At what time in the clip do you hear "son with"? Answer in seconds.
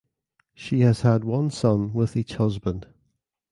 1.51-2.17